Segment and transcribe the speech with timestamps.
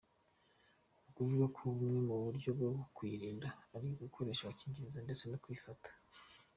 [1.01, 5.89] Nukuvuga ko bumwe mu buryo bwo kuyirinda ari ugukoresha agakingirizo ndetse no kwifata.